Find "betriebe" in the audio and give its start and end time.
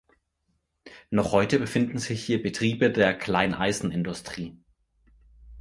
2.41-2.89